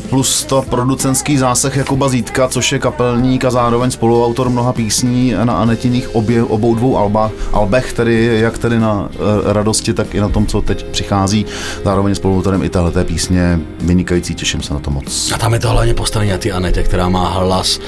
plus 0.09 0.43
to 0.43 0.61
producentský 0.61 1.37
zásah 1.37 1.77
Jakuba 1.77 2.09
Zítka, 2.09 2.47
což 2.47 2.71
je 2.71 2.79
kapelník 2.79 3.45
a 3.45 3.51
zároveň 3.51 3.91
spoluautor 3.91 4.49
mnoha 4.49 4.73
písní 4.73 5.33
na 5.43 5.57
Anetiných 5.57 6.15
obě, 6.15 6.43
obou 6.43 6.75
dvou 6.75 6.97
alba, 6.97 7.31
albech, 7.53 7.93
tedy 7.93 8.39
jak 8.41 8.57
tedy 8.57 8.79
na 8.79 9.09
eh, 9.13 9.53
radosti, 9.53 9.93
tak 9.93 10.15
i 10.15 10.19
na 10.19 10.29
tom, 10.29 10.45
co 10.45 10.61
teď 10.61 10.85
přichází. 10.85 11.45
Zároveň 11.85 12.15
spoluautorem 12.15 12.63
i 12.63 12.69
téhleté 12.69 13.03
písně 13.03 13.59
vynikající, 13.79 14.35
těším 14.35 14.61
se 14.61 14.73
na 14.73 14.79
to 14.79 14.91
moc. 14.91 15.31
A 15.35 15.37
tam 15.37 15.53
je 15.53 15.59
to 15.59 15.69
hlavně 15.69 15.93
postavené 15.93 16.31
na 16.31 16.37
ty 16.37 16.51
Anetě, 16.51 16.83
která 16.83 17.09
má 17.09 17.29
hlas 17.29 17.79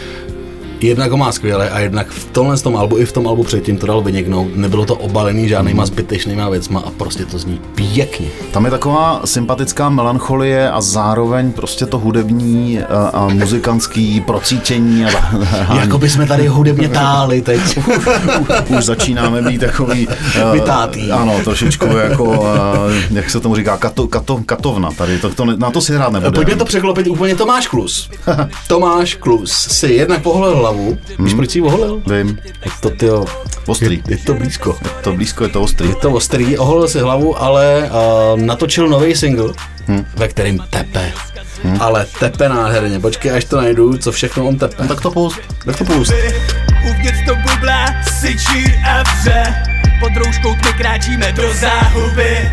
jednak 0.84 1.12
ho 1.12 1.18
má 1.18 1.32
skvěle 1.32 1.70
a 1.70 1.80
jednak 1.80 2.08
v 2.10 2.26
tomhle 2.26 2.58
tom 2.58 2.78
albu 2.78 2.98
i 2.98 3.06
v 3.06 3.12
tom 3.12 3.28
albu 3.28 3.44
předtím 3.44 3.78
to 3.78 3.88
dal 3.88 4.02
vyniknout. 4.02 4.56
Nebylo 4.56 4.86
to 4.86 4.96
obalený 4.96 5.50
žádnýma 5.50 5.86
zbytečnýma 5.86 6.50
věcma 6.50 6.80
a 6.80 6.90
prostě 6.90 7.26
to 7.26 7.38
zní 7.38 7.60
pěkně. 7.76 8.28
Tam 8.52 8.66
je 8.66 8.72
taková 8.72 9.22
sympatická 9.26 9.90
melancholie 9.90 10.72
a 10.72 10.82
zároveň 10.82 11.52
prostě 11.52 11.86
to 11.86 12.00
hudební 12.00 12.80
a, 12.82 13.08
a 13.08 13.28
muzikantský 13.28 14.22
procítění. 14.22 15.06
A, 15.06 15.10
Jako 15.80 15.98
by 15.98 16.10
jsme 16.10 16.26
tady 16.28 16.48
hudebně 16.48 16.90
táli 16.90 17.42
teď. 17.42 17.62
už 18.78 18.86
začínáme 18.86 19.42
být 19.42 19.58
takový... 19.62 20.08
eh, 20.36 20.52
Vytátý. 20.54 21.12
Ano, 21.12 21.40
trošičku 21.44 21.86
jako, 21.86 22.46
eh, 22.90 23.04
jak 23.12 23.30
se 23.30 23.40
tomu 23.40 23.56
říká, 23.56 23.78
kato, 23.78 24.08
kato, 24.08 24.40
katovna 24.46 24.90
tady. 24.92 25.18
To, 25.20 25.30
to, 25.30 25.46
na 25.46 25.72
to 25.72 25.82
si 25.82 25.94
hrát 25.96 26.12
nebude. 26.14 26.32
Pojďme 26.32 26.56
to 26.56 26.66
překlopit 26.66 27.08
úplně 27.08 27.36
Tomáš 27.36 27.68
Klus. 27.68 28.10
Tomáš 28.68 29.16
Klus 29.16 29.52
si 29.52 29.88
jednak 29.94 30.22
poholil 30.22 30.62
hlavu. 30.74 30.98
Víš, 31.20 31.34
proč 31.34 31.50
si 31.50 31.58
ji 31.58 31.62
oholil? 31.62 32.02
Vím, 32.08 32.40
Je 32.66 32.72
to, 32.82 32.90
tyjo, 32.90 33.26
ostrý. 33.66 34.04
je, 34.08 34.18
je 34.18 34.18
to 34.18 34.34
blízko. 34.34 34.78
To 35.04 35.14
blízko 35.14 35.44
je 35.44 35.50
to 35.50 35.62
ostrý. 35.62 35.90
Je 35.90 35.96
to 35.96 36.12
ostrý, 36.12 36.58
oholil 36.58 36.88
si 36.88 37.00
hlavu, 37.00 37.42
ale 37.42 37.90
uh, 37.90 38.40
natočil 38.40 38.90
nový 38.90 39.16
single, 39.16 39.54
hmm. 39.88 40.06
ve 40.16 40.28
kterým 40.28 40.60
tepe. 40.70 41.12
Hmm. 41.64 41.82
Ale 41.82 42.06
tepe 42.20 42.50
nádherně. 42.50 43.00
Počkej, 43.00 43.32
až 43.32 43.46
to 43.46 43.58
najdu, 43.58 43.98
co 43.98 44.12
všechno 44.12 44.48
on 44.48 44.58
tepe. 44.58 44.88
Tak 44.88 45.02
to 45.02 45.12
pust. 45.12 45.40
Tak 45.66 45.78
to 45.78 45.86
pust. 45.86 46.14
Uvnitř 46.90 47.26
to 47.26 47.36
bublá, 47.36 47.86
syčí 48.20 48.74
a 48.88 49.04
vře 49.04 49.44
Pod 50.04 50.18
rouškou 50.18 50.56
kráčíme 50.78 51.32
do 51.32 51.54
záhuby 51.54 52.52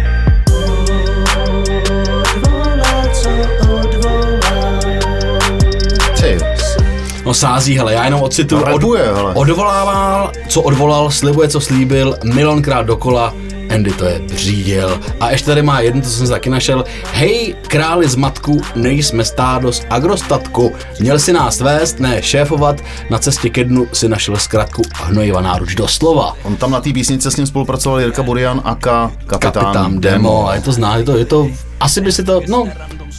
No 7.30 7.34
sází, 7.34 7.78
hele, 7.78 7.94
já 7.94 8.04
jenom 8.04 8.22
ocituju. 8.22 8.64
Rapuje, 8.64 9.02
hele. 9.14 9.34
odvolával, 9.34 10.32
co 10.48 10.62
odvolal, 10.62 11.10
slibuje, 11.10 11.48
co 11.48 11.60
slíbil, 11.60 12.16
milionkrát 12.24 12.86
dokola, 12.86 13.34
Andy 13.74 13.92
to 13.92 14.04
je 14.04 14.20
řídil. 14.34 15.00
A 15.20 15.30
ještě 15.30 15.46
tady 15.46 15.62
má 15.62 15.80
jedno, 15.80 16.02
co 16.02 16.10
jsem 16.10 16.28
taky 16.28 16.50
našel. 16.50 16.84
Hej, 17.12 17.54
králi 17.66 18.08
z 18.08 18.16
matku, 18.16 18.60
nejsme 18.76 19.24
stádo 19.24 19.72
z 19.72 19.86
agrostatku. 19.90 20.72
Měl 21.00 21.18
si 21.18 21.32
nás 21.32 21.60
vést, 21.60 22.00
ne 22.00 22.22
šéfovat, 22.22 22.80
na 23.10 23.18
cestě 23.18 23.50
ke 23.50 23.64
dnu 23.64 23.86
si 23.92 24.08
našel 24.08 24.36
zkratku 24.36 24.82
hnojivá 24.94 25.40
náruč 25.40 25.74
doslova. 25.74 26.34
on 26.44 26.56
tam 26.56 26.70
na 26.70 26.80
té 26.80 26.92
písnice 26.92 27.30
s 27.30 27.36
ním 27.36 27.46
spolupracoval 27.46 28.00
Jirka 28.00 28.22
Burian 28.22 28.60
a 28.64 28.74
Ka, 28.74 29.12
kapitán, 29.26 29.52
Kapitán 29.52 30.00
Demo, 30.00 30.48
a 30.48 30.54
je 30.54 30.60
to 30.60 30.72
zná, 30.72 30.96
je 30.96 31.04
to, 31.04 31.16
je 31.16 31.24
to, 31.24 31.48
asi 31.80 32.00
by 32.00 32.12
si 32.12 32.24
to, 32.24 32.40
no, 32.48 32.68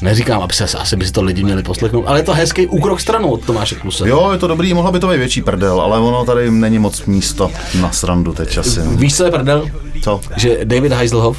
neříkám, 0.02 0.42
aby 0.42 0.54
se, 0.54 0.64
asi 0.64 0.96
by 0.96 1.06
si 1.06 1.12
to 1.12 1.22
lidi 1.22 1.44
měli 1.44 1.64
poslechnout, 1.64 2.04
ale 2.08 2.20
je 2.20 2.24
to 2.24 2.34
hezký 2.34 2.68
úkrok 2.68 3.00
stranou 3.00 3.30
od 3.30 3.46
Tomáše 3.46 3.76
Kluse. 3.76 4.10
Jo, 4.10 4.30
je 4.32 4.38
to 4.38 4.48
dobrý, 4.48 4.74
mohla 4.74 4.92
by 4.92 5.00
to 5.00 5.08
být 5.08 5.18
větší 5.18 5.42
prdel, 5.42 5.82
ale 5.82 6.00
ono 6.00 6.26
tady 6.26 6.52
není 6.52 6.80
moc 6.80 7.06
místo 7.06 7.52
na 7.82 7.92
srandu 7.92 8.34
teď 8.34 8.58
asi. 8.58 8.80
no. 8.80 8.92
Víš, 8.92 9.16
co 9.16 9.24
je 9.24 9.32
prdel? 9.32 9.66
Co? 10.04 10.22
že 10.38 10.58
David 10.64 10.92
Heiselhoff, 10.92 11.38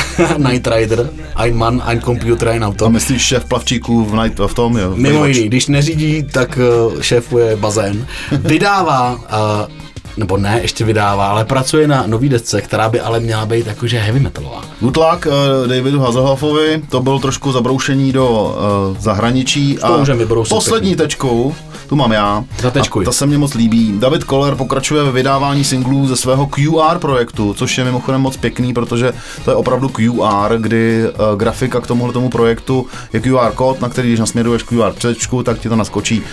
Night 0.38 0.66
Rider, 0.66 1.10
ein 1.36 1.56
Mann, 1.56 1.82
ein 1.86 2.00
Computer, 2.00 2.48
ein 2.48 2.64
Auto. 2.64 2.86
A 2.86 2.88
myslíš 2.88 3.22
šéf 3.22 3.44
plavčíků 3.44 4.04
v, 4.04 4.14
night, 4.22 4.38
v 4.46 4.54
tom, 4.54 4.76
jo? 4.76 4.92
Mimo 4.96 5.26
jiný, 5.26 5.46
když 5.48 5.66
neřídí, 5.66 6.22
tak 6.22 6.58
uh, 6.92 7.00
šéfuje 7.00 7.56
bazén. 7.56 8.06
Vydává, 8.32 9.12
uh, 9.12 9.82
nebo 10.16 10.36
ne, 10.36 10.58
ještě 10.62 10.84
vydává, 10.84 11.26
ale 11.26 11.44
pracuje 11.44 11.88
na 11.88 12.04
nový 12.06 12.28
desce, 12.28 12.60
která 12.60 12.88
by 12.88 13.00
ale 13.00 13.20
měla 13.20 13.46
být 13.46 13.66
jakože 13.66 13.98
heavy 13.98 14.20
metalová. 14.20 14.64
Good 14.80 14.96
luck 14.96 15.26
uh, 15.26 15.68
Davidu 15.68 16.00
Hazelhoffovi, 16.00 16.82
to 16.88 17.00
byl 17.00 17.18
trošku 17.18 17.52
zabroušení 17.52 18.12
do 18.12 18.28
uh, 18.90 18.98
zahraničí 18.98 19.78
To 19.86 19.98
můžeme 19.98 20.18
vybrousit 20.18 20.54
poslední 20.54 20.96
tečkou, 20.96 21.54
tu 21.92 21.96
mám 21.96 22.12
já, 22.12 22.44
Zatečkuj. 22.60 23.04
a 23.04 23.06
ta 23.06 23.12
se 23.12 23.26
mně 23.26 23.38
moc 23.38 23.54
líbí. 23.54 23.94
David 23.98 24.24
Koller 24.24 24.54
pokračuje 24.54 25.02
ve 25.02 25.12
vydávání 25.12 25.64
singlů 25.64 26.06
ze 26.06 26.16
svého 26.16 26.46
QR 26.46 26.98
projektu, 26.98 27.54
což 27.54 27.78
je 27.78 27.84
mimochodem 27.84 28.20
moc 28.20 28.36
pěkný, 28.36 28.74
protože 28.74 29.12
to 29.44 29.50
je 29.50 29.54
opravdu 29.54 29.88
QR, 29.88 30.58
kdy 30.58 31.04
uh, 31.04 31.38
grafika 31.38 31.80
k 31.80 31.86
tomuhle 31.86 32.12
tomu 32.12 32.28
projektu 32.28 32.86
je 33.12 33.20
QR 33.20 33.52
kód, 33.54 33.80
na 33.80 33.88
který 33.88 34.08
když 34.08 34.20
nasměruješ 34.20 34.62
QR 34.62 34.92
tečku, 34.92 35.42
tak 35.42 35.58
ti 35.58 35.68
to 35.68 35.76
naskočí 35.76 36.20
uh, 36.20 36.24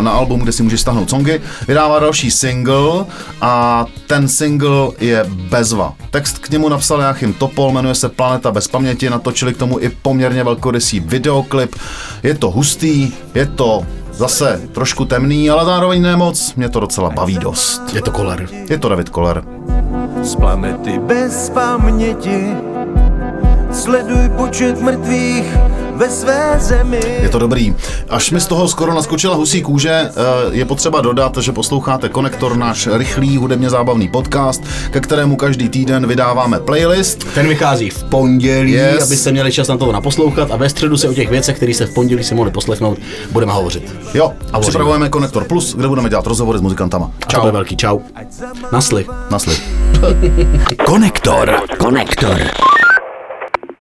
na 0.00 0.10
album, 0.10 0.40
kde 0.40 0.52
si 0.52 0.62
můžeš 0.62 0.80
stáhnout 0.80 1.10
songy. 1.10 1.40
Vydává 1.68 1.98
další 1.98 2.30
single 2.30 3.06
a 3.40 3.86
ten 4.06 4.28
single 4.28 4.88
je 5.00 5.24
bezva. 5.28 5.94
Text 6.10 6.38
k 6.38 6.50
němu 6.50 6.68
napsal 6.68 7.00
Jáchym 7.00 7.32
Topol, 7.32 7.72
jmenuje 7.72 7.94
se 7.94 8.08
Planeta 8.08 8.50
bez 8.50 8.68
paměti, 8.68 9.10
natočili 9.10 9.54
k 9.54 9.58
tomu 9.58 9.78
i 9.80 9.90
poměrně 10.02 10.44
velkorysý 10.44 11.00
videoklip. 11.00 11.76
Je 12.22 12.34
to 12.34 12.50
hustý, 12.50 13.12
je 13.34 13.46
to 13.46 13.86
zase 14.12 14.60
trošku 14.72 15.04
temný, 15.04 15.50
ale 15.50 15.64
zároveň 15.64 16.02
ne 16.02 16.16
moc, 16.16 16.54
mě 16.54 16.68
to 16.68 16.80
docela 16.80 17.10
baví 17.10 17.38
dost. 17.38 17.82
Je 17.94 18.02
to 18.02 18.10
koler. 18.10 18.48
Je 18.70 18.78
to 18.78 18.88
David 18.88 19.08
Koller. 19.08 19.44
Z 20.22 20.34
planety 20.34 20.98
bez 20.98 21.50
paměti 21.50 22.54
Sleduj 23.72 24.28
počet 24.36 24.80
mrtvých 24.80 25.69
ve 26.00 26.10
své 26.10 26.56
zemi. 26.60 27.00
Je 27.22 27.28
to 27.28 27.38
dobrý. 27.38 27.74
Až 28.08 28.30
mi 28.30 28.40
z 28.40 28.46
toho 28.46 28.68
skoro 28.68 28.94
naskočila 28.94 29.34
husí 29.34 29.62
kůže, 29.62 29.90
eh, 29.90 30.10
je 30.50 30.64
potřeba 30.64 31.00
dodat, 31.00 31.36
že 31.36 31.52
posloucháte 31.52 32.08
Konektor, 32.08 32.56
náš 32.56 32.88
rychlý 32.92 33.36
hudebně 33.36 33.70
zábavný 33.70 34.08
podcast, 34.08 34.62
ke 34.90 35.00
kterému 35.00 35.36
každý 35.36 35.68
týden 35.68 36.06
vydáváme 36.06 36.60
playlist. 36.60 37.24
Ten 37.34 37.48
vychází 37.48 37.90
v 37.90 38.04
pondělí, 38.04 38.72
Yes. 38.72 39.04
abyste 39.04 39.32
měli 39.32 39.52
čas 39.52 39.68
na 39.68 39.76
to 39.76 39.92
naposlouchat 39.92 40.50
a 40.50 40.56
ve 40.56 40.68
středu 40.68 40.96
se 40.96 41.08
o 41.08 41.14
těch 41.14 41.30
věcech, 41.30 41.56
které 41.56 41.74
se 41.74 41.86
v 41.86 41.94
pondělí 41.94 42.24
si 42.24 42.34
mohli 42.34 42.50
poslechnout, 42.50 42.98
budeme 43.32 43.52
hovořit. 43.52 43.94
Jo, 44.14 44.32
a 44.52 44.60
připravujeme 44.60 45.08
Konektor 45.08 45.44
Plus, 45.44 45.74
kde 45.74 45.88
budeme 45.88 46.08
dělat 46.08 46.26
rozhovory 46.26 46.58
s 46.58 46.62
muzikantama. 46.62 47.10
A 47.26 47.32
to 47.32 47.40
bude 47.40 47.52
velký 47.52 47.76
čau. 47.76 47.98
Nasli. 48.72 49.06
Nasli. 49.30 49.56
Konektor. 50.86 51.56
Konektor. 51.78 52.40